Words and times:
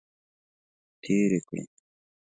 تیرې 1.01 1.39
کړې. 1.47 1.61